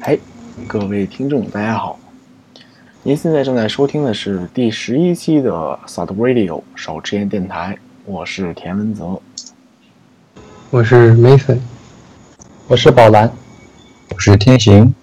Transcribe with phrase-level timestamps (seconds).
[0.00, 0.20] 嘿，
[0.68, 1.98] 各位听众，大家好！
[3.02, 5.50] 您现在正在收听的是第十一期的
[5.86, 9.20] Thought Radio 手持烟电台，我是田文泽，
[10.70, 11.60] 我是梅粉，
[12.68, 13.30] 我是宝蓝，
[14.10, 14.94] 我是天行。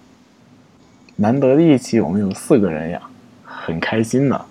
[1.18, 3.02] 难得的一期，我们有四个人呀，
[3.44, 4.46] 很开心呢。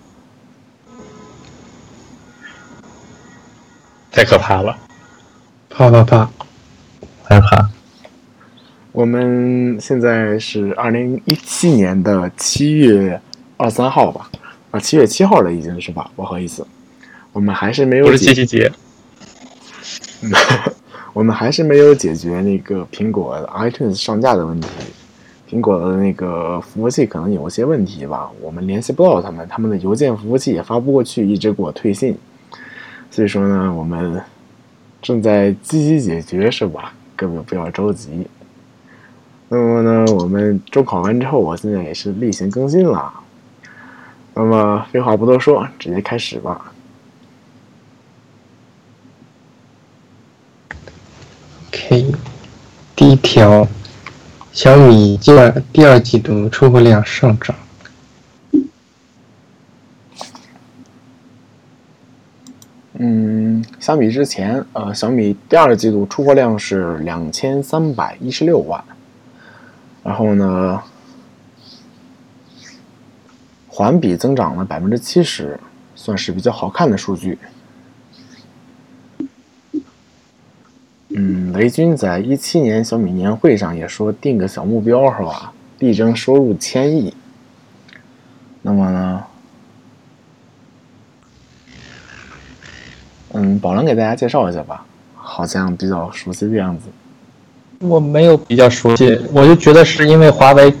[4.11, 4.77] 太可怕了，
[5.69, 6.29] 怕怕怕，
[7.23, 7.69] 害怕。
[8.95, 13.19] 我们现在是二零一七年的七月
[13.57, 14.31] 二三号吧？
[14.71, 16.09] 啊，七月七号了，已经是吧？
[16.15, 16.65] 不好意思，
[17.33, 18.71] 我们还是没有不是七夕节，
[21.11, 24.69] 我们还是没有解决那个苹果 iTunes 上架的问题。
[25.51, 32.17] 苹果的那个服务器可能有些问题吧，我们联系不到他们，他们的邮件服务器也发不过去，一直给我退信。
[33.11, 34.21] 所以说呢，我们
[35.01, 36.93] 正在积极解决，是吧？
[37.17, 38.25] 各位不要着急。
[39.47, 43.13] 那么呢，我们中考完之后，我现在也是例行更新了。
[44.33, 46.73] 那么废话不多说，直接开始吧。
[51.69, 52.11] OK，
[52.95, 53.67] 第一条，
[54.51, 57.55] 小米第二第二季度出货量上涨。
[62.93, 68.83] 嗯，相比之前，呃，小米第二季度出货量是两千三百一十六万，
[70.05, 70.83] 然后呢，
[73.67, 75.59] 环比增长了百分之七十，
[75.95, 77.39] 算是比较好看的数据。
[81.09, 85.51] 嗯，雷军在一七年小米年会上也说定个小目标是吧？
[85.79, 87.15] 力争收入千亿。
[88.61, 89.23] 那么呢？
[93.33, 96.89] 嗯，宝能给大家介绍一下吧，好像比较熟悉的样子。
[97.79, 100.73] 我没有比较熟悉，我就觉得是因为华为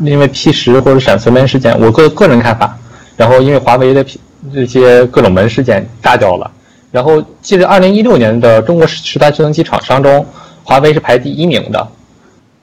[0.00, 2.76] 因为 P 十或者闪存门事件，我个个人看法，
[3.16, 4.20] 然后因为华为的 P
[4.52, 6.50] 这些各种门事件炸掉了，
[6.90, 10.24] 然后记得二零一六年的中国十大智能机厂商中，
[10.62, 11.88] 华为是排第一名的，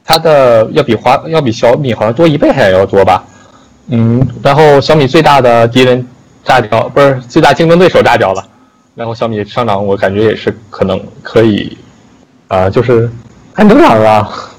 [0.03, 3.23] 它的要比华要比小米好像多一倍还要多吧，
[3.87, 6.05] 嗯，然后小米最大的敌人
[6.43, 8.45] 炸掉，不是最大竞争对手炸掉了。
[8.95, 11.77] 然后小米上涨，我感觉也是可能可以，
[12.49, 13.09] 啊、就是
[13.59, 14.55] 很正常啊。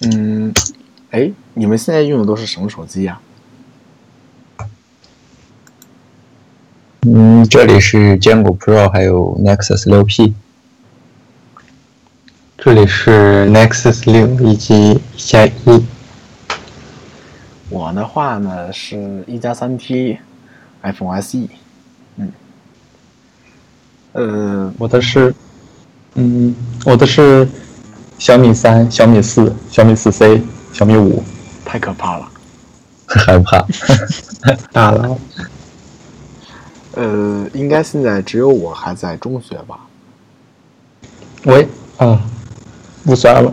[0.00, 0.52] 嗯，
[1.12, 3.20] 哎，你们现在用的都是什么手机呀、
[7.02, 10.34] 嗯，这里是坚果 Pro 还有 Nexus 六 P。
[12.58, 15.86] 这里是 Nexus 六以及一加一。
[17.68, 20.18] 我的话呢是一加三 T
[20.82, 21.48] iPhone SE，
[22.16, 22.32] 嗯，
[24.12, 25.34] 呃，我的是，
[26.14, 26.54] 嗯，
[26.84, 27.48] 我的是
[28.18, 31.22] 小米三、小米四、小米四 C、小米五。
[31.64, 32.28] 太可怕了。
[33.06, 33.64] 害怕。
[34.72, 35.18] 大了，
[36.94, 39.80] 呃，应该现在只有我还在中学吧？
[41.44, 41.66] 喂，
[41.98, 42.20] 啊，
[43.04, 43.52] 不算了，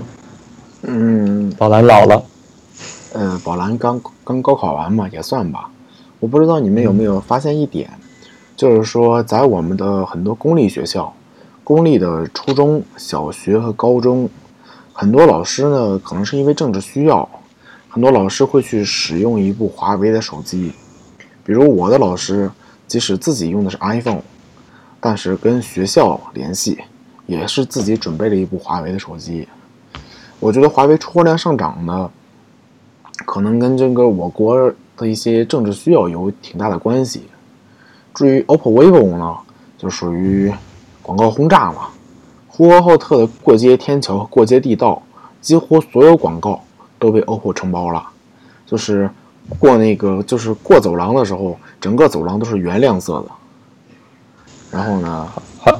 [0.83, 2.23] 嗯，宝蓝老了。
[3.13, 5.69] 呃，宝蓝刚刚高考完嘛，也算吧。
[6.19, 7.89] 我不知道你们有没有发现一点，
[8.57, 11.13] 就是说，在我们的很多公立学校，
[11.63, 14.27] 公立的初中小学和高中，
[14.91, 17.29] 很多老师呢，可能是因为政治需要，
[17.87, 20.71] 很多老师会去使用一部华为的手机。
[21.45, 22.49] 比如我的老师，
[22.87, 24.23] 即使自己用的是 iPhone，
[24.99, 26.79] 但是跟学校联系，
[27.27, 29.47] 也是自己准备了一部华为的手机。
[30.39, 32.09] 我觉得华为出货量上涨呢。
[33.25, 37.23] 可能跟这个我国的一些政治需要有挺大的关系。
[38.17, 39.37] 至于 OPPO、vivo 呢，
[39.77, 40.51] 就属于
[41.03, 41.89] 广告轰炸嘛。
[42.47, 44.99] 呼和浩特的过街天桥、过街地道，
[45.39, 46.59] 几乎所有广告
[46.97, 48.03] 都被 OPPO 承包了。
[48.65, 49.07] 就是
[49.59, 53.25] 过那个，就是过走廊的时候，整个走廊都是原亮色的。
[54.71, 55.27] 然后呢，
[55.59, 55.79] 好，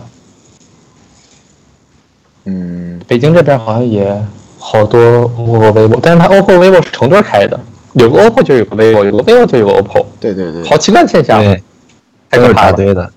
[2.46, 4.24] 嗯，北京这边好像也
[4.60, 5.02] 好多
[5.32, 7.60] OPPO、vivo，但是它 OPPO、vivo 是成对开的，
[7.94, 11.64] 有个 OPPO 就有个 vivo，有个 vivo 就有个 OPPO，对对对，好奇怪的现象，对，
[12.30, 12.72] 太可怕了。
[12.72, 13.12] 插队的。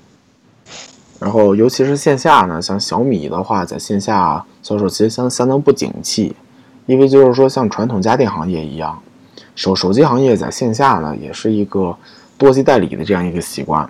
[1.18, 6.34] 然后，尤其是线下呢，像小米的话，在线下销售其实相相当不景气，
[6.86, 8.98] 因为就是说，像传统家电行业一样，
[9.54, 11.94] 手手机行业在线下呢，也是一个
[12.38, 13.88] 多级代理的这样一个习惯。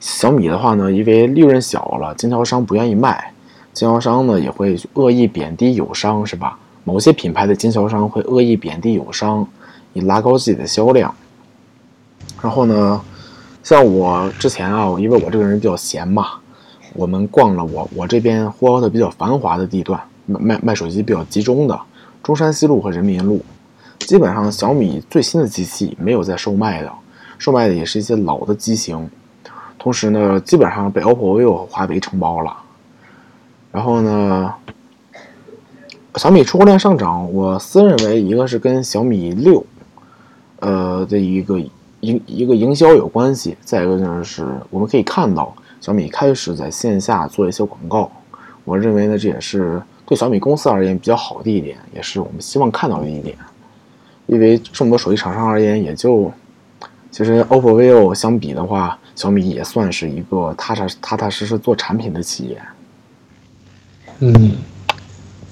[0.00, 3.32] 小米的话呢，因为利润小了，经销商不愿意卖，
[3.72, 6.58] 经销商呢也会恶意贬低友商，是吧？
[6.84, 9.48] 某些品牌的经销商会恶意贬低友商，
[9.94, 11.14] 以拉高自己的销量。
[12.42, 13.00] 然后呢，
[13.66, 16.34] 像我之前啊，因为我这个人比较闲嘛，
[16.94, 21.76] 我们逛了我我这边呼和浩特比较繁华的地段，卖卖卖手机比较集中的
[22.22, 23.44] 中山西路和人民路。
[23.98, 26.92] 基本上小米最新的机器没有在售卖的，
[27.38, 29.10] 售卖的也是一些老的机型。
[29.80, 32.56] 同时呢，基本上被 OPPO、vivo 华为承包了。
[33.72, 34.54] 然后呢，
[36.14, 39.66] 小米出货量上涨，我私认为一个是跟小米六，
[40.60, 41.60] 呃的一个
[42.06, 48.10] 营一个营销有关系，再一个就是我们可以看到小米开始在线下做一些广告。
[48.64, 53.36] 我认为呢，这也是对小米公司而言比较好的一点，也是我们希望看到的一点。
[54.26, 56.32] 因为这么多手机厂商而言，也就
[57.10, 62.60] 其实 OPPO、vivo 相比的话，小米也算是一个踏踏踏踏实实做产品的企业。
[64.18, 64.56] 嗯，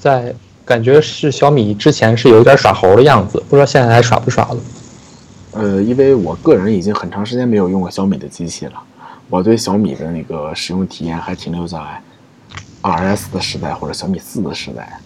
[0.00, 0.35] 在
[0.65, 4.57] 感觉是小米之前是有点耍猴的样子，不知道现在还耍不耍了。
[5.55, 8.83] 呃，因为我个人已经很长时间没有用过小米的机器了，
[9.31, 11.79] 我对小米的那个使用体验还停留在
[12.83, 15.01] RS 的时代或者小米四的时代。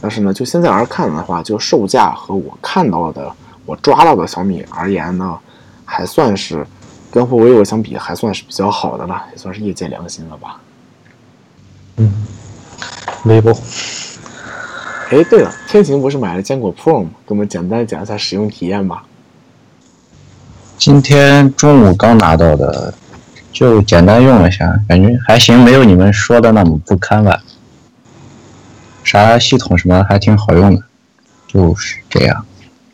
[0.00, 3.32] 但是呢，就现在而看的话，就售价和我看到的、
[3.64, 5.38] 我抓到的小米而言呢，
[5.84, 6.66] 还算是
[7.08, 10.60] 跟 vivo 相比，还算是比较好的了，也算是业界良心了吧。
[11.98, 12.26] 嗯
[13.24, 13.56] ，vivo。
[15.10, 17.10] 哎，对了，天晴不是买了坚果 Pro 吗？
[17.24, 19.04] 给我们简单讲一下使用体验吧。
[20.84, 22.92] 今天中午刚拿到的，
[23.52, 27.40] 就简单用了下，感觉还行，没有你们说的那么不堪吧。
[29.04, 30.82] 啥系统什么还挺好用的，
[31.46, 32.44] 就是这样。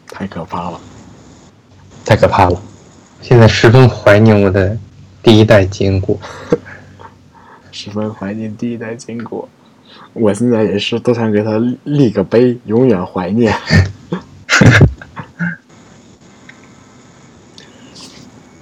[0.07, 0.79] 太可怕了，
[2.05, 2.61] 太可怕了！
[3.23, 4.77] 现在十分怀念我的
[5.23, 6.19] 第一代坚果，
[7.73, 9.49] 十分怀念第一代坚果。
[10.13, 11.53] 我现在也是都想给他
[11.85, 13.57] 立个碑，永远怀念。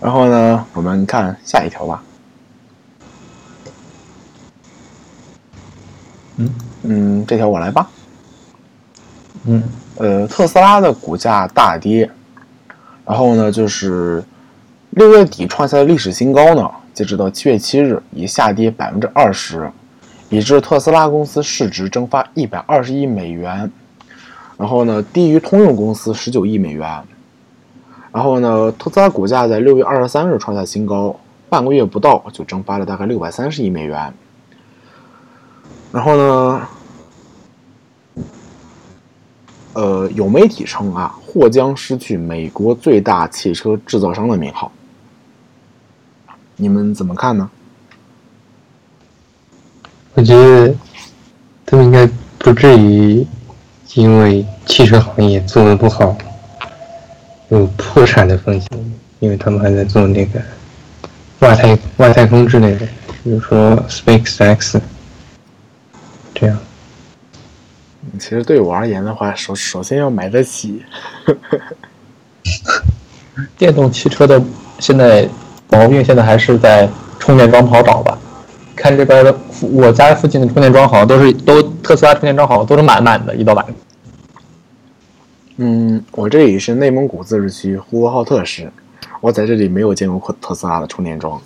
[0.06, 2.00] 然后呢，我们看下一条吧。
[6.36, 6.54] 嗯
[6.84, 7.90] 嗯，这条我来吧。
[9.46, 9.60] 嗯，
[9.96, 12.08] 呃，特斯拉的股价大跌，
[13.04, 14.22] 然后呢，就是
[14.90, 19.68] 六月底创下的历史新高呢，截止到七月七日已下跌百分之二十，
[20.28, 23.68] 以致特斯拉公司市值蒸发一百二十亿美元，
[24.56, 27.02] 然后呢，低于通用公司十九亿美元。
[28.12, 31.14] 然后呢，特斯拉股价在六月二十三日创下新高，
[31.48, 34.14] 半个月不到就蒸发了大概六百三十亿美元。
[35.92, 36.68] 然后呢，
[39.74, 44.72] 呃，有媒体称啊，或将失去美国最大汽车制造商的名号。
[46.56, 47.50] 你们怎么看呢？
[50.14, 50.74] 我觉得
[51.66, 52.08] 他们应该
[52.38, 53.26] 不至于
[53.94, 56.16] 因为汽车行业做的不好
[57.48, 58.68] 有破产的风险，
[59.20, 60.40] 因为他们还在做那个
[61.40, 62.86] 外太外太空之类的，
[63.22, 64.80] 比如说 SpaceX
[66.34, 66.58] 这样。
[68.18, 70.82] 其实对我而言的话，首首先要买得起。
[73.58, 74.40] 电动汽车的
[74.78, 75.28] 现在
[75.70, 76.88] 毛病现在还是在
[77.18, 78.16] 充电桩不好找吧？
[78.74, 83.74] 看这边的我家附近的充电桩好像都是都特斯拉充电桩好像都是满满的，一到晚上。
[85.58, 88.70] 嗯，我这里是内蒙古自治区呼和浩特市，
[89.22, 91.40] 我在这里没有见过特斯拉的充电桩。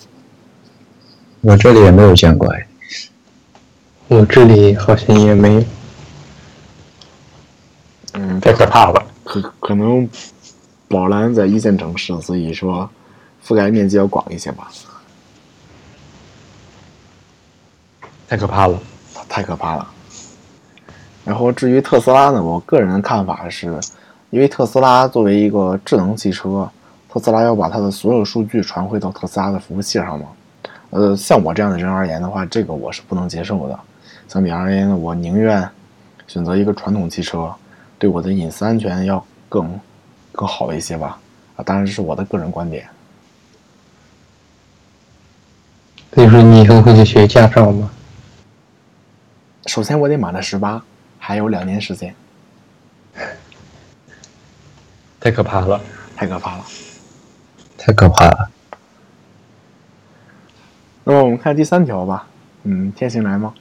[1.42, 2.66] 我这里也没有见过哎。
[4.08, 5.64] 我这里好像也没有。
[8.14, 9.06] 嗯，太可怕了。
[9.22, 10.08] 可可能
[10.88, 12.90] 宝蓝在一线城市，所以说
[13.46, 14.68] 覆盖面积要广一些吧。
[18.26, 18.76] 太可怕了，
[19.28, 19.88] 太可怕了。
[21.24, 23.78] 然后至于特斯拉呢，我个人的看法是，
[24.30, 26.68] 因为特斯拉作为一个智能汽车，
[27.08, 30.26] 特斯拉要把它的所有数据传回到特斯拉的服务器上嘛。
[30.90, 33.78] 呃，像我这样的人而言的话，这个我是不能接受的。
[34.28, 35.68] 相比而言呢，我宁愿
[36.28, 37.52] 选择一个传统汽车，
[37.98, 39.78] 对我的隐私安全要更
[40.32, 41.18] 更好一些吧。
[41.56, 42.88] 啊，当然这是我的个人观点。
[46.14, 47.90] 所以说你以后会去学驾照吗？
[49.66, 50.82] 首先我得满了十八，
[51.18, 52.14] 还有两年时间。
[55.20, 55.80] 太可怕了，
[56.16, 56.64] 太可怕了，
[57.76, 58.50] 太可怕了。
[61.04, 62.26] 那么我们看第三条吧。
[62.62, 63.54] 嗯，天行来吗？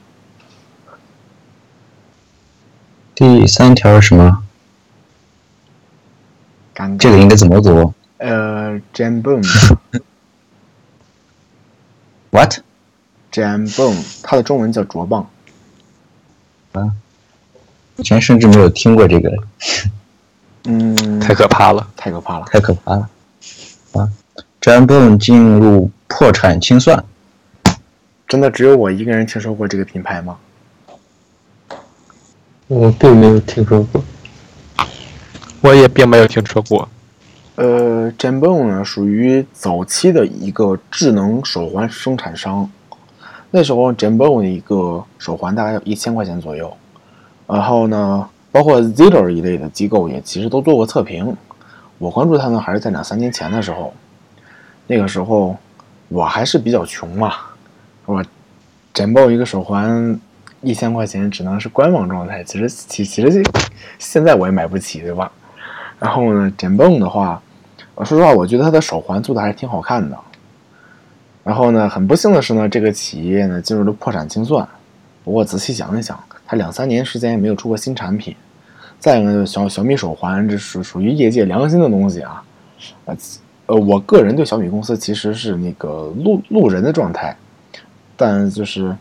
[3.14, 4.42] 第三条是什么？
[6.74, 6.98] 尴尬。
[6.98, 9.42] 这个应该怎么读呃，Jam Boom。
[12.30, 15.28] What？Jam Boom，它的中文叫卓棒。
[16.72, 16.92] 啊？
[17.96, 19.30] 以前甚至没有听过这个，
[20.64, 22.46] 嗯，太可怕了，太可怕了。
[22.50, 23.08] 太可怕了。
[23.92, 24.08] 啊
[24.60, 27.02] j a m b o n 进入破产清算。
[28.28, 30.36] 真的只有我一个人听说过这个品牌吗？
[32.68, 34.04] 我并没有听说过。
[35.62, 36.88] 我也并没有听说过。
[37.56, 42.70] 呃 j a m b o n 呢属于早期的一个智能手环生产商。
[43.50, 46.76] 那时候 j a m b o n 的一个手环大概要一千块钱左右。
[47.48, 51.36] 然后呢，包括 Zero 一类的机构也其实都做过测评。
[51.98, 53.92] 我关注它呢，还是在两三年前的时候。
[54.86, 55.56] 那个时候
[56.08, 57.34] 我还是比较穷嘛，
[58.06, 58.22] 是吧
[58.92, 60.18] j a m b o n 一个手环
[60.62, 62.42] 一千块钱，只能是官网状态。
[62.42, 63.42] 其实其其实
[63.98, 65.30] 现在我也买不起，对吧？
[65.98, 67.40] 然后呢 j a m b o n 的话。
[68.02, 70.18] 说实话，我觉得他的手环做的还是挺好看的。
[71.44, 74.66] 然后呢，很不幸的是呢，这个企业呢进入了破产清算。
[75.22, 76.18] 不过仔细想一想，
[76.50, 78.34] 他两三年时间也没有出过新产品。
[78.98, 82.42] 再一个，小小米手环这属属于业界良心的东西啊。
[83.04, 83.16] 呃
[83.66, 87.36] 呃，我个人对小米公司其实是那个路路人的状态。
[88.16, 88.92] 但就是，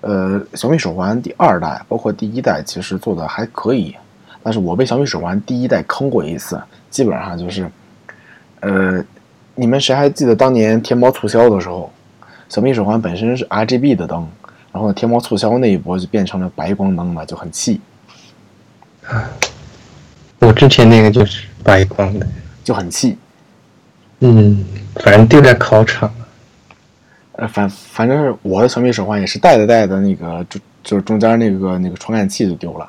[0.00, 3.94] 呃，小米手环第二代包括第一代其实做的还可以。
[4.42, 7.70] 但是我被小米手环第一代坑过一次，基本上就是。
[8.60, 9.04] 呃，
[9.54, 11.92] 你们谁还记得当年天猫促销的时候，
[12.48, 14.26] 小米手环本身是 RGB 的灯，
[14.72, 17.80] 然后天猫促销那一波就变成了白光灯了，就很气。
[20.38, 22.26] 我之前那个就是白光的，
[22.62, 23.18] 就很气。
[24.20, 24.64] 嗯，
[24.96, 26.28] 反正丢在考场了。
[27.32, 32.88] 呃，反反正是我的小米手环也是带着带的那个，就就是中间那个那个传感器就丢了。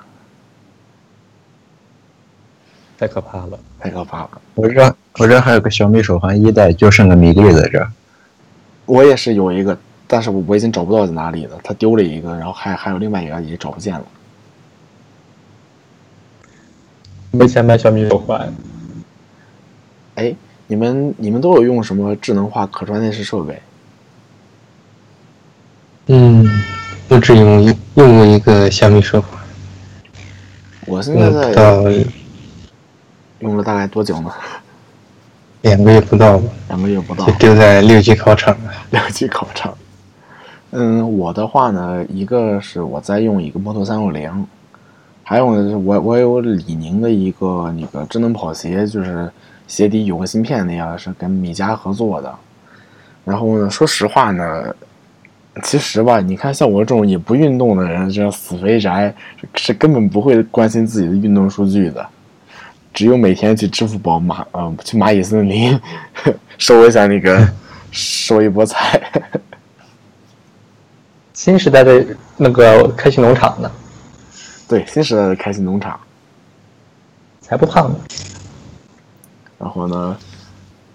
[2.98, 4.42] 太可怕了，太可怕了！
[4.56, 7.88] 我这我这还有个小米手环一代，就剩个米粒在这。
[8.86, 9.78] 我也是有一个，
[10.12, 11.56] 但是我我已经找不到在哪里了。
[11.64, 14.06] 他丢了一个，然后还还有另外一个也找不见了。
[17.30, 18.52] 没钱买小米手环。
[20.16, 20.36] 哎，
[20.66, 23.62] 你们你们都有用什么智能化可穿戴式设备？
[26.08, 26.44] 嗯，
[27.08, 27.64] 我只用
[27.94, 29.40] 用过一个小米手环。
[30.88, 32.06] 我现在在。
[33.42, 34.30] 用了大概多久呢？
[35.62, 36.50] 两个月不到吧。
[36.68, 37.26] 两个月不到。
[37.26, 38.74] 就丢在六级考场了。
[38.90, 39.78] 六级考场。
[40.72, 44.46] 嗯，我的话呢，一个是我在用一个摩托三六零，
[45.24, 49.28] 还有呢，我我有李宁的一个那个智能跑鞋，就是
[49.68, 52.32] 鞋底有个芯片那样，是跟米家合作的。
[53.26, 54.76] 然后呢，说实话呢，
[55.64, 59.12] 其实吧，你看像我这种也不运动的人，这死肥宅
[59.56, 62.06] 是根本不会关心自己的运动数据的。
[62.94, 65.80] 只有每天去支付宝蚂呃去蚂蚁森林
[66.58, 67.48] 收一下那个
[67.92, 69.02] 收一波菜。
[71.40, 72.06] 新时代的
[72.36, 73.72] 那个开心农场呢？
[74.68, 75.98] 对，新时代的开心农场，
[77.40, 77.96] 才不胖呢。
[79.58, 80.18] 然后呢，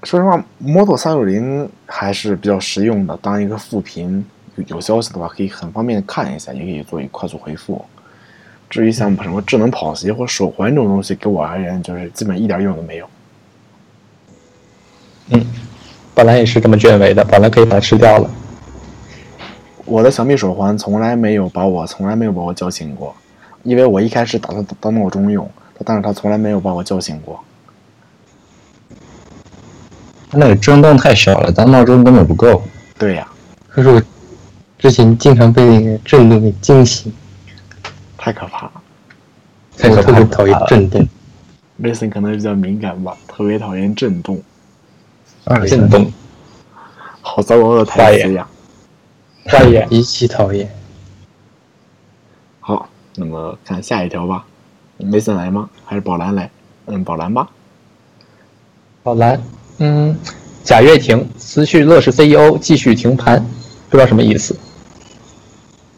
[0.03, 3.19] 说实话，Model 三六零还是比较实用的。
[3.23, 4.23] 当一个副屏
[4.57, 7.83] 有有消息的话，可以很方便的看一下，也可以做一快速回复。
[8.69, 13.09] 至于像什么智能跑鞋或手环这种东西，给我而言就是基本一点用都没有。
[15.31, 15.43] 嗯，
[16.15, 18.31] 本来也是这么认为的，本来可以把它吃掉了。
[19.95, 23.15] 我的小米手环从来没有把我从来没有把我叫醒过，
[23.63, 25.49] 因为我一开始打算当闹钟用，
[25.85, 27.39] 但是它从来没有把我叫醒过。
[30.33, 32.61] 那个震动太小了，当闹钟根本不够。
[32.99, 33.29] 对呀，
[33.69, 34.03] 可是我
[34.81, 37.13] 之前经常被那个震动给惊醒。
[38.19, 38.73] 太可怕了！
[39.91, 41.07] 我特别讨厌震动。
[41.81, 44.43] Mason 可能比较敏感吧，特别讨厌震动。
[45.69, 46.13] 震动，
[47.21, 48.45] 好糟糕的台词呀！
[49.47, 50.71] 发言，极其讨厌。
[52.61, 54.45] 好，那么看下一条吧。
[54.99, 55.69] Mason 来吗？
[55.85, 56.51] 还是宝蓝来？
[56.87, 57.51] 嗯，宝蓝吧。
[59.03, 59.43] 宝蓝，
[59.79, 60.17] 嗯，
[60.63, 63.45] 贾跃亭辞去乐视 CEO，继续停盘，
[63.91, 64.57] 不知道什么意思。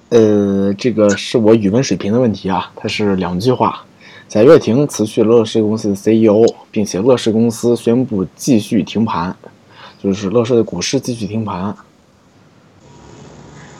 [0.08, 2.72] 呃，这个是我语文水平的问题啊。
[2.74, 3.84] 它是两句话：
[4.28, 9.36] 贾跃亭辞去乐视公司的 CEO，并且乐视公司宣布继续停盘，
[10.02, 11.76] 就是乐视的股市继续停盘。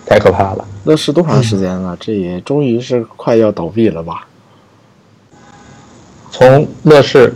[0.07, 0.67] 太可怕了！
[0.85, 1.97] 乐视多长时间了？
[1.99, 4.27] 这也终于是快要倒闭了吧？
[6.31, 7.35] 从乐视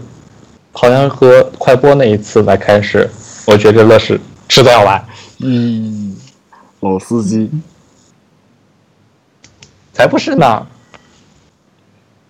[0.72, 3.10] 好像和快播那一次来开始，
[3.46, 5.04] 我觉得乐视迟早要完。
[5.40, 6.16] 嗯，
[6.80, 7.50] 老司机。
[9.92, 10.66] 才不是呢！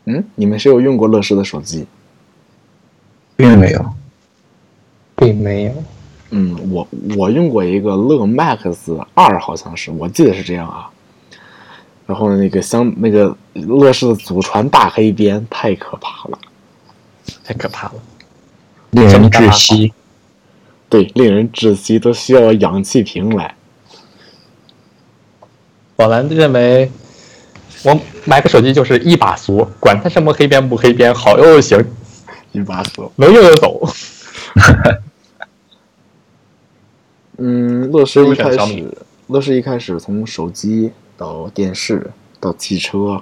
[0.07, 1.87] 嗯，你们谁有用过乐视的手机？
[3.37, 3.85] 并没有，
[5.17, 5.73] 并没有。
[6.31, 10.89] 嗯，我我用过一个乐 Max 二，好像是，我记得是这样啊。
[12.07, 16.39] 然后，那个相那个乐视的祖传大黑边太可怕了，
[17.45, 17.95] 太可怕了，
[18.91, 19.93] 令人窒息。
[20.89, 23.55] 对，令人窒息，都需要氧气瓶来。
[25.97, 26.91] 宝蓝认为。
[27.83, 31.83] 我买个手机就是一把俗，管它什么黑边不黑边，好用就行，
[32.53, 33.11] 一把锁。
[33.17, 33.81] 能用就走。
[37.91, 43.21] 嗯，乐视一开始，乐视一开始从手机到电视到汽车，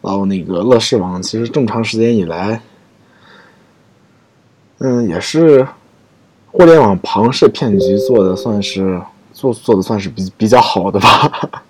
[0.00, 2.62] 到那个乐视网，其实这么长时间以来，
[4.78, 5.68] 嗯，也是
[6.50, 9.00] 互联网庞氏骗局做的算是
[9.32, 11.50] 做做的算是比比较好的吧。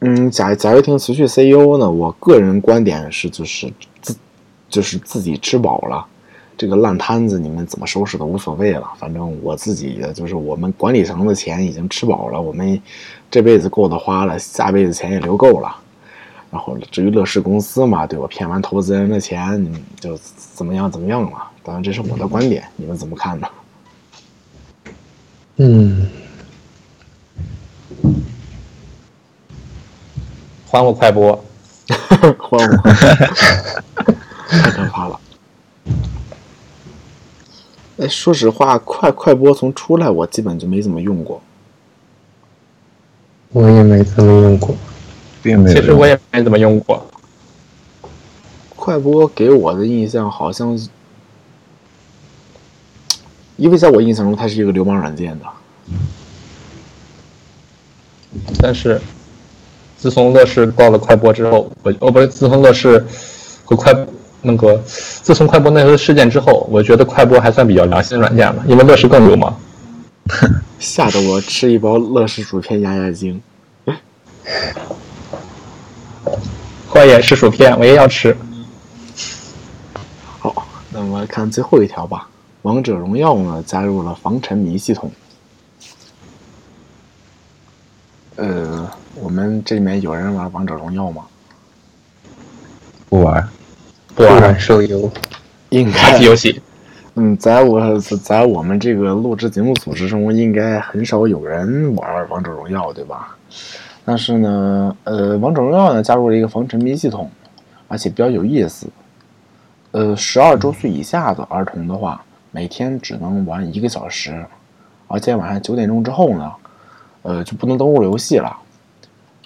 [0.00, 4.16] 嗯，贾贾跃亭辞去 CEO 呢，我个人观点是就是自
[4.68, 6.06] 就是自己吃饱了。
[6.60, 12.78] 这个烂摊子你们怎么收拾都无所谓了，反正我自己的就是我们管理层的钱已经吃饱了，我们
[13.30, 15.74] 这辈子够的花了，下辈子钱也留够了。
[16.50, 21.50] 然后至于乐视公司嘛，对我骗完投资人的钱，嗯就怎么样怎么样了。
[21.62, 23.48] 当然这是我的观点，你们怎么看呢？
[25.56, 26.10] 嗯，
[30.70, 31.42] 还我快播，
[31.88, 32.58] 还我，
[34.46, 35.18] 太可怕了。
[38.00, 41.42] 哎，说实话，快快播从出来我基本就没怎么用过。
[43.52, 44.74] 我也没怎么用过。
[45.42, 45.76] 并没有。
[45.76, 47.06] 其实我也没怎么用过。
[48.74, 50.78] 快播给我的印象好像，
[53.56, 55.44] 因为在我印象中它是一个流氓软件的。
[58.62, 58.98] 但是
[59.98, 63.04] 自从乐视到了快播之后，我哦不是，自从乐视
[63.64, 63.92] 和快
[64.42, 69.54] 那个自从快播那个事件之后，我觉得快播还算比较良心软件了，因为乐视更流氓。
[70.78, 73.40] 吓得我吃一包乐事薯片压压惊。
[76.88, 78.36] 坏也是薯片，我也要吃。
[80.38, 82.28] 好，那么看最后一条吧。
[82.62, 85.10] 王者荣耀呢加入了防沉迷系统。
[88.36, 91.24] 呃，我们这里面有人玩王者荣耀吗？
[93.08, 93.48] 不玩，
[94.14, 95.10] 不玩玩手游，
[95.70, 96.60] 应该游戏，
[97.14, 103.36] 嗯，在我在我们这个录制节目组织中，应该很少有人玩王者荣耀，对吧？
[104.04, 107.30] 但是呢，呃，王者荣耀呢加入了一个防沉迷系统，
[107.88, 108.86] 而且比较有意思。
[109.92, 114.44] 呃，十二周岁以下的儿童的话，每天只能玩一个小时，
[115.08, 116.52] 而且晚上九点钟之后呢，
[117.22, 118.56] 呃，就不能登录游戏了。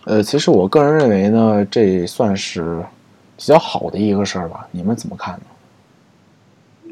[0.05, 2.83] 呃，其实我个人认为呢，这算是
[3.37, 4.67] 比较好的一个事儿吧。
[4.71, 5.41] 你们怎么看呢？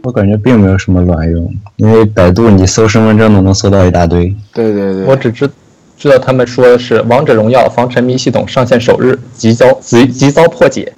[0.05, 4.35] 我感觉并没有什么卵用，因为百度你搜身份证都能搜到一大堆。
[4.53, 5.49] 对对对，我只知
[5.97, 10.93] 知道他们说的是王者荣耀防沉迷系统上线首日即遭即即遭破解，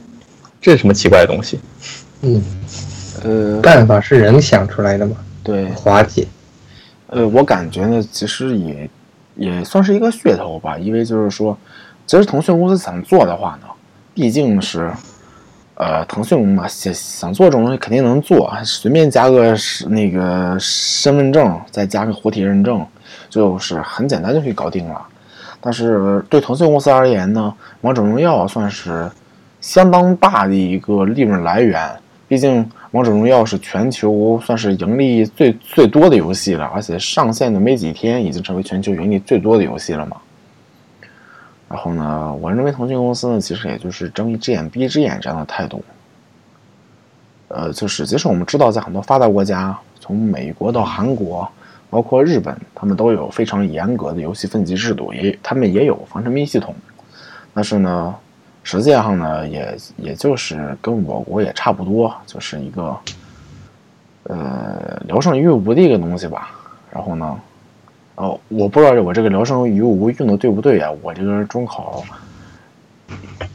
[0.58, 1.60] 这是什么奇怪的东西？
[2.22, 2.42] 嗯，
[3.22, 6.26] 呃，办法是人想出来的嘛，对，滑解。
[7.08, 8.88] 呃，我感觉呢，其实也
[9.36, 11.54] 也算是一个噱头吧，因为就是说，
[12.06, 13.68] 其实腾讯公司想做的话呢，
[14.14, 14.90] 毕竟是，
[15.76, 19.56] 呃，腾讯嘛，想想做这种东西肯定能做，随便加个
[19.88, 22.86] 那个身份证，再加个活体认证，
[23.28, 25.04] 就是很简单就可以搞定了。
[25.60, 29.10] 但是对腾讯公司而言呢，王者荣耀算是
[29.60, 31.90] 相当大的一个利润来源，
[32.28, 40.18] 毕竟王者荣耀是全球算是盈利最最多的游戏了，而且上线的没几天，已经成为全球盈利最多的游戏了嘛。
[41.74, 45.82] 然后呢，我认为腾讯公司呢，其实也就是睁一只眼闭一只眼这样的态度。
[47.48, 51.48] 呃，就是即使我们知道，在很多发达国家，从美国到韩国，
[51.90, 56.72] 包括日本，他们都有非常严格的游戏分级制度，也他们也有防沉迷系统。
[57.52, 58.14] 但是呢，
[58.62, 62.96] 实际上呢，也也就是跟我国也差不多，就是一个
[64.22, 66.52] 呃聊胜于无的一个东西吧。
[66.92, 67.36] 然后呢，
[68.16, 70.90] 哦，我不知道我这个聊胜于无用的对不对啊？
[71.02, 72.04] 我这个中考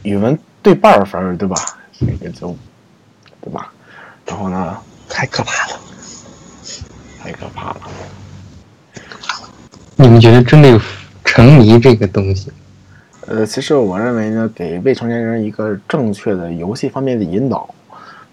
[0.02, 1.56] 语文对半分儿，对吧？
[1.98, 2.54] 这个就
[3.40, 3.72] 对吧？
[4.26, 4.76] 然后呢，
[5.08, 5.80] 太可怕了，
[7.18, 7.80] 太可怕了。
[9.96, 10.80] 你们觉得真的有
[11.24, 12.52] 沉迷这个东西？
[13.26, 17.72] 呃，其实我认为呢，给未成年人一个正确的游戏方面的引导，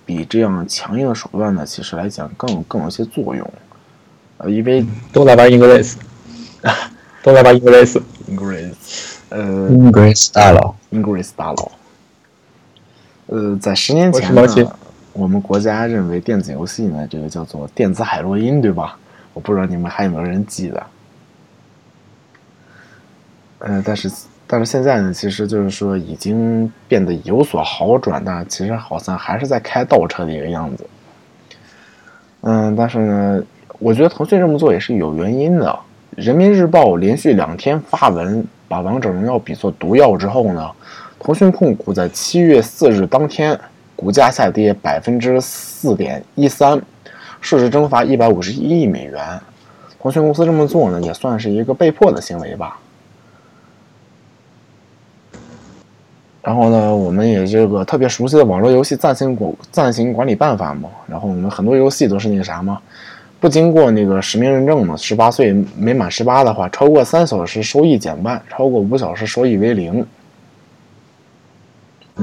[0.05, 3.49] 比这样强硬的手段呢，其实来讲更更有些作用。
[4.37, 5.95] 呃，因为都来玩 English，
[7.23, 7.99] 都来玩 English。
[8.29, 8.73] Ingress，
[9.29, 11.71] 呃 Ingress 大佬，，Ingress 大佬，
[13.27, 14.75] 呃，在十年前我是呢，
[15.13, 18.97] 我们国家认为电子游戏呢，这个叫做电子海洛因，对吧？
[19.33, 20.83] 我不知道你们还有没有人记得。
[23.59, 24.11] 呃，但是
[24.45, 30.85] 但是现在呢，其实就是说已经变得有所好转，但其实好像还是在开倒车的一个样子。
[32.41, 33.41] 嗯，但是呢，
[33.79, 35.79] 我觉得腾讯这么做也是有原因的，
[36.17, 40.71] 人民日报连续两天发文把王者荣耀比作毒药之后呢，
[41.19, 43.57] 腾讯控股在七月四日当天
[43.95, 46.81] 股价下跌百分之四点一三，
[47.39, 49.39] 市值蒸发一百五十一亿美元。
[50.01, 52.79] 腾讯公司这么做呢，也算是一个被迫的行为吧。
[56.41, 60.89] 然后呢，我们也这个特别熟悉的网络游戏暂行管暂行管理办法嘛。
[61.05, 62.81] 然后我们很多游戏都是那个啥嘛，
[63.39, 70.05] 不经过那个实名认证的，十八岁没满十八的话，超过三小时收益减半，超过五小时收益为零。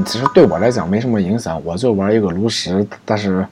[0.04, 3.46] 其实对我来讲没什么影响，我就玩一个炉石，但是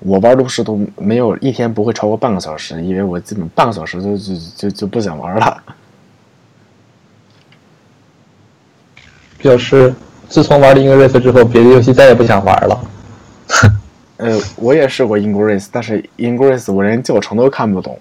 [0.00, 5.62] 我玩炉石都没有一天不会超过半个小时，因为我基本半个小时就就就就不想玩了。
[9.38, 9.94] 表示
[10.28, 12.78] 自从玩了 Ingress 之后，别的游戏再也不想玩了。
[14.16, 17.98] 呃，我也试过 Ingress，但是 Ingress 我连教程都看不懂，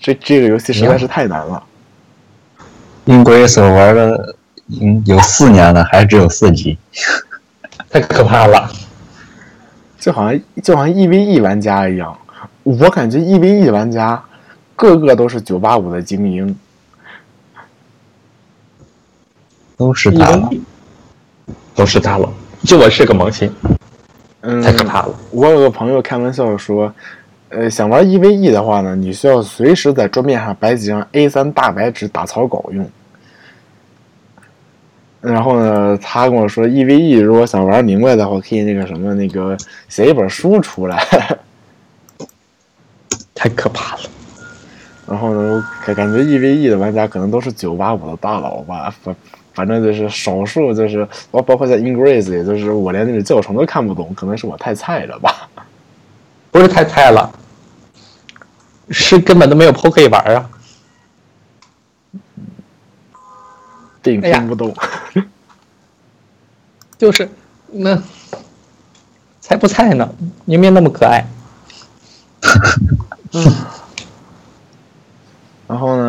[0.00, 1.62] 这这个游戏实在是太难了。
[3.06, 4.36] Ingress 我玩了
[4.80, 6.78] 嗯有四年了，还只有四级。
[7.90, 8.70] 太可怕了！
[10.00, 12.16] 就好像就好像 EVE 玩家一样，
[12.62, 14.22] 我感觉 EVE 玩家
[14.76, 16.58] 个个都是九八五的精英。
[19.76, 20.50] 都是大佬，
[21.74, 22.32] 都是大佬，
[22.64, 23.52] 就我是个萌新，
[24.46, 25.14] 嗯，太可怕了。
[25.30, 26.92] 我有个朋友开玩笑说，
[27.48, 32.86] 呃，想玩 EVE 的话呢，你需要随时在桌面上摆几张 A3 大白纸打草稿用。
[35.22, 39.56] 然后呢，他跟我说，EVE 如果想玩明白的话，可以那个什么，那个
[39.88, 41.02] 写一本书出来。
[43.34, 44.02] 太可怕了。
[45.08, 49.16] 然后呢，感感觉 EVE 的玩家可能都是九八五的大佬吧，反
[49.54, 55.48] 反正就是少数就是包包括在 Ingress，也就是我连那个教程都看不懂，可能是我太菜了吧。
[56.50, 57.32] 不是太菜了，
[58.90, 60.50] 是根本都没有 PO 可以玩啊！
[64.02, 64.74] 听不懂。
[66.96, 67.28] 就是
[67.66, 68.00] 那
[69.40, 70.08] 才不菜呢，
[70.44, 71.26] 明明那么可爱。
[73.32, 73.52] 嗯
[75.66, 76.03] 然后呢，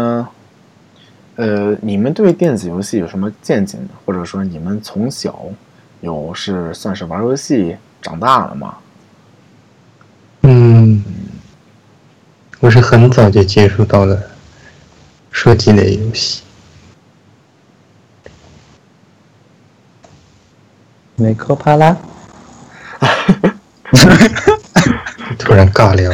[1.35, 3.89] 呃，你们对电子游戏有什么见解呢？
[4.05, 5.37] 或者说你们从小
[5.99, 8.77] 有是算是玩游戏长大了吗？
[10.43, 11.03] 嗯，
[12.59, 14.21] 我是很早就接触到了
[15.31, 16.43] 射击类游戏，
[21.15, 21.97] 没可怕啦！
[25.37, 26.11] 突然尬聊。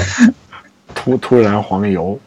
[0.96, 2.20] 突突然黄油。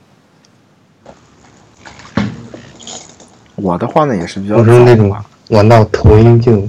[3.56, 5.14] 我的话呢也是比较我是那种
[5.50, 6.66] 玩到头晕就，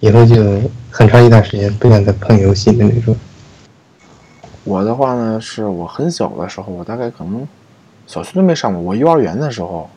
[0.00, 0.60] 以后就
[0.90, 3.14] 很长一段时间不想再碰游戏的那种。
[4.64, 7.46] 我的话呢，是我很小的时候，我大概可能
[8.06, 8.80] 小学都没上过。
[8.80, 9.88] 我幼儿园的时候，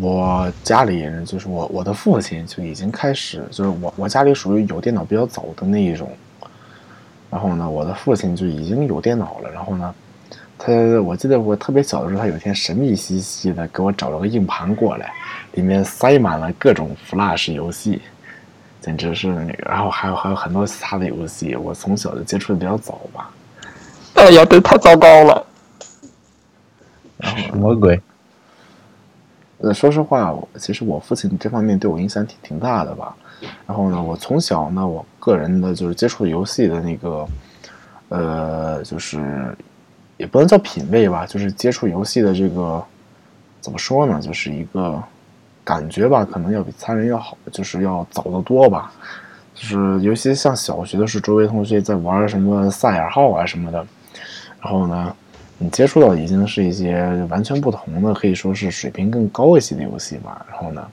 [0.00, 6.10] 我家里人就是我我的父亲就已经开始，就是我我家里属于有电脑比较早的那一种。
[7.30, 9.50] 然后呢，我的父亲就已经有电脑了。
[9.50, 9.94] 然后呢，
[10.58, 15.12] 他我记得我特别小的时候，他有一天神秘兮兮的给我找了个硬盘过来，
[15.52, 18.02] 里面塞满了各种 Flash 游戏，
[18.80, 19.70] 简直是那个。
[19.70, 23.30] 然后还有还有很多其他的游戏，我从小就接触的比较早吧。
[24.14, 25.46] 哎呀，这太糟糕了！
[27.20, 28.00] 什么鬼？
[29.58, 33.14] 呃，说实话，其实我父亲这方面对我影响挺挺大的吧。
[33.66, 37.26] 然后呢，我从小呢，我个人的就是接触游戏的那个，
[38.08, 39.56] 呃，就是
[40.18, 42.84] 也不能叫品味吧，就是接触游戏的这个
[43.60, 45.02] 怎么说呢，就是一个
[45.64, 48.92] 感觉吧，可能要比其他人要好，就是要早得多吧。
[49.54, 53.84] 就是尤其像小学的时候，周围同学在玩什么赛尔号啊什么的，
[54.60, 55.16] 然后呢，
[55.58, 60.44] 你接触到已经是一些完全不同的，可以说是水平更高一些的游戏吧。
[60.48, 60.86] 然后呢，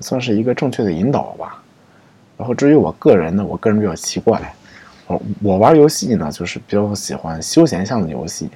[0.00, 1.62] 算是一个正确的引导吧。
[2.36, 4.54] 然后至于我个人呢，我个人比较奇怪，
[5.06, 8.48] 我我玩游戏呢，就是比较喜欢休闲向的游戏，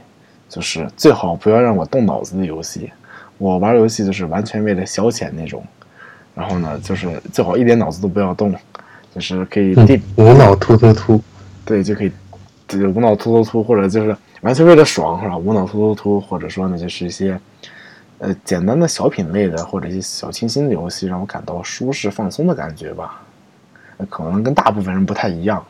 [0.48, 2.90] 就是最好不要让我动脑子的游戏。
[3.38, 5.64] 我玩游戏就是完全为了消遣那种。
[6.34, 8.54] 然后呢，就是最好一点脑子都不要动，
[9.14, 11.20] 就是可以定嗯，无脑突突突，
[11.64, 12.12] 对，就可以，
[12.68, 15.36] 就是无脑突突突，或者就是完全为了爽是吧？
[15.36, 17.38] 无脑突突突，或者说呢，就是一些
[18.18, 23.20] 呃简单的小品类的，或者一些小清新的游戏，让我感到舒适放松的感觉吧。
[23.98, 25.62] 呃可能跟大部分人不太一样。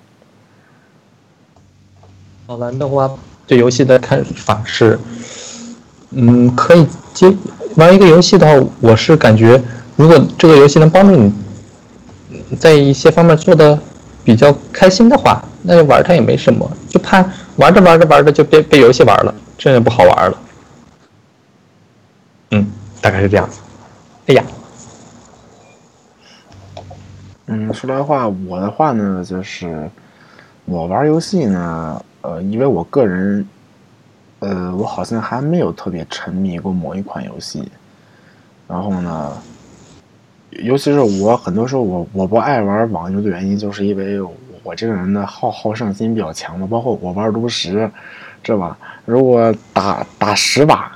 [2.50, 3.08] 老蓝的话，
[3.46, 4.98] 对游戏的看法是，
[6.10, 6.84] 嗯，可以
[7.14, 7.32] 接
[7.76, 9.62] 玩一个游戏的话，我是感觉，
[9.94, 11.32] 如果这个游戏能帮助你
[12.58, 13.78] 在一些方面做的
[14.24, 20.38] 比较开心的话，那就玩它也没什么，就怕玩着玩着玩着就被被游戏玩了，这就不好玩了。
[22.50, 22.66] 嗯，
[23.00, 23.48] 大概是这样。
[24.26, 24.44] 哎呀，
[27.46, 29.88] 嗯，说来话，我的话呢，就是
[30.64, 33.46] 我玩游戏呢，呃，因为我个人，
[34.40, 37.70] 呃，我好像还没有特别沉迷过某一款游戏。
[38.68, 39.32] 然后呢，
[40.50, 44.20] 尤其是我很多时候我我不爱玩网游的原因，就是因为
[44.62, 46.66] 我这个人的好好胜心比较强嘛。
[46.70, 47.90] 包括我玩炉石，
[48.42, 50.92] 这吧，如果打打十把，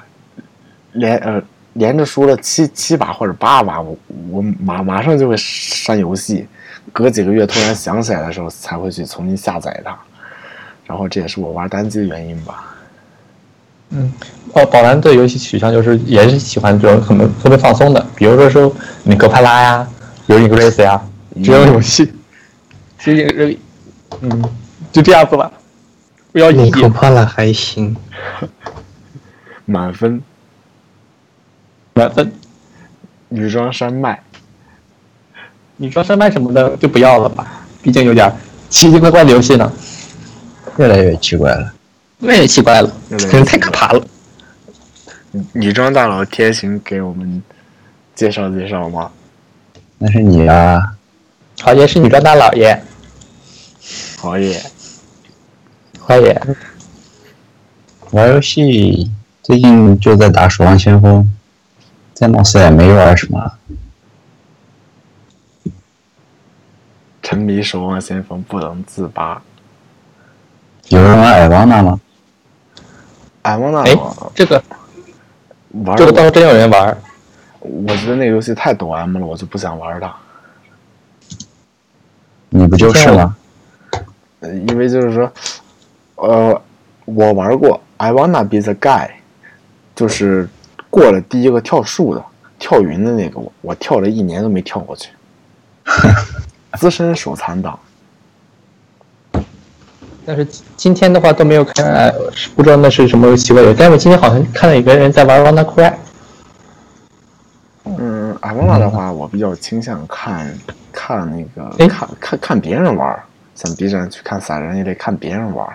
[0.93, 1.43] 连呃。
[1.75, 3.97] 连着输了七七把或者八把，我
[4.31, 6.47] 我马马上就会删游戏，
[6.93, 9.99] 隔几个月突然想起来的时候才会去重新下载它，
[10.87, 12.75] 然后这也是我玩单机的原因吧。
[13.91, 14.13] 嗯，
[14.53, 19.89] 宝宝蓝的游戏取向就是也是喜欢这种很特别放松的，比如说说你格帕拉呀，
[20.27, 21.01] 有一个 race 呀，
[21.45, 22.13] 这种游戏，
[22.99, 23.59] 其实
[24.21, 24.45] 嗯，
[24.91, 25.51] 就这样子吧，
[26.33, 27.97] 不要你格帕拉还行，
[29.67, 30.23] 满分。
[31.97, 32.33] 满分，
[33.29, 34.21] 女装山脉，
[35.77, 38.29] 女装山脉什么的就不要了吧，毕竟有点
[38.69, 39.73] 奇奇怪怪的游戏呢。
[40.77, 41.75] 越来越奇怪了，
[42.19, 44.07] 越来越奇怪了，真太可怕了。
[45.53, 47.43] 女装大佬天行给我们
[48.15, 49.11] 介绍介绍吗？
[49.99, 50.97] 那是你啊，
[51.61, 52.83] 好爷是女装大佬爷，
[54.19, 54.63] 好爷，
[55.99, 56.41] 好爷，
[58.11, 59.11] 玩游戏
[59.43, 61.23] 最近就在打《守望先锋》。
[62.15, 63.59] 再貌似也没玩什么，
[67.21, 69.43] 沉迷守望先锋不能自拔。
[70.89, 72.01] 有人玩艾王娜吗？
[73.43, 73.97] 艾王娜，哎，
[74.35, 74.63] 这个
[75.85, 76.97] 玩这个倒是真有人玩。
[77.61, 80.15] 我觉得那个游戏太抖 M 了，我就不想玩它。
[82.51, 83.37] 你不就是吗？
[84.41, 85.33] 因为就是说，
[86.17, 86.63] 呃，
[87.05, 89.11] 我玩过 I Wanna be the guy，
[89.95, 90.49] 就是。
[90.91, 92.25] 过了第一个跳树的、
[92.57, 95.11] 跳云的那个，我我跳了一年都没跳过去。
[96.79, 97.77] 资深手残党。
[100.27, 102.13] 但是今天的话都没有看，
[102.57, 103.75] 不知道那是什么奇怪的。
[103.75, 105.91] 但是我今天好像看到有个人在玩《Wanna Cry》。
[107.85, 110.59] 嗯，阿旺娜的话，我比较倾向看
[110.91, 113.23] 看那个，看看看别人玩，
[113.55, 115.69] 像 B 站去看散人也得看别人玩。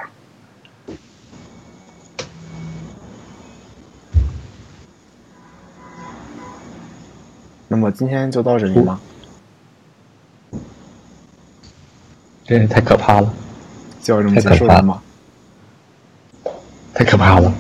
[7.68, 9.00] 那么今天就到这里吗？
[12.44, 13.32] 真是太可怕了！
[14.10, 15.00] 就要这么结束了吗？
[16.96, 17.54] 太可怕了！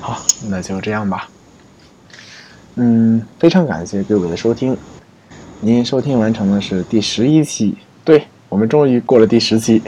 [0.00, 1.28] 好，那就这样吧。
[2.74, 4.76] 嗯，非常感谢各位的收听。
[5.60, 9.80] 您收听完成的是第十一期，对我们终于过了第十期，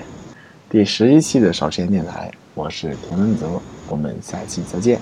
[0.70, 2.30] 第十一期的少时间电台。
[2.54, 5.00] 我是田文泽，我们下期再见。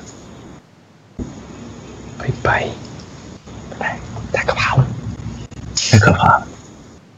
[2.17, 2.67] 拜拜，
[3.73, 3.99] 拜拜。
[4.33, 4.87] 太可怕了！
[5.77, 6.47] 太可怕了！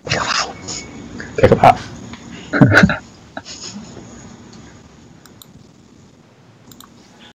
[0.05, 0.55] 太可怕了！
[1.37, 1.79] 太可怕了！